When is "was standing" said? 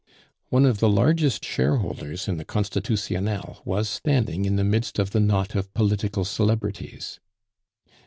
3.65-4.45